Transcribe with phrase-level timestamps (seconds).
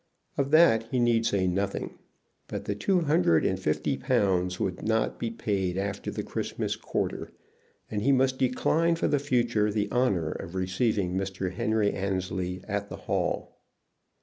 [0.35, 1.99] Of that he need say nothing.
[2.47, 7.29] But the two hundred and fifty pounds would not be paid after the Christmas quarter,
[7.91, 11.51] and he must decline for the future the honor of receiving Mr.
[11.53, 13.59] Henry Annesley at the Hall.